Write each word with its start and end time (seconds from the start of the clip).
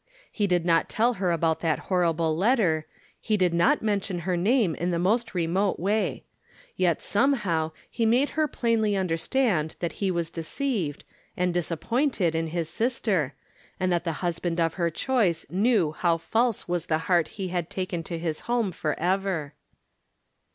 He 0.31 0.47
did 0.47 0.65
not 0.65 0.89
teU 0.89 1.13
her 1.13 1.31
about 1.31 1.59
that 1.59 1.77
horrible 1.93 2.35
letter, 2.35 2.87
he 3.19 3.37
did 3.37 3.53
not 3.53 3.83
mention 3.83 4.17
her 4.25 4.35
name 4.35 4.73
in 4.73 4.89
the 4.89 4.97
most 4.97 5.35
remote 5.35 5.77
way; 5.79 6.23
yet, 6.75 7.03
somehow, 7.03 7.71
he 7.87 8.03
made 8.03 8.31
her 8.31 8.47
plainly 8.47 8.95
understand 8.97 9.75
that 9.77 9.91
he 10.01 10.09
was 10.09 10.31
deceived— 10.31 11.03
and 11.37 11.53
disappointed 11.53 12.33
in 12.33 12.47
his 12.47 12.67
sister, 12.67 13.35
and 13.79 13.91
that 13.91 14.03
the 14.03 14.13
husband 14.25 14.59
of 14.59 14.73
her 14.73 14.89
choice 14.89 15.45
knew 15.51 15.91
how 15.91 16.17
false 16.17 16.67
was 16.67 16.87
the 16.87 16.97
heart 17.05 17.27
he 17.37 17.49
had 17.49 17.69
taken 17.69 18.01
to 18.05 18.19
liis 18.19 18.39
home 18.41 18.71
forever. 18.71 19.53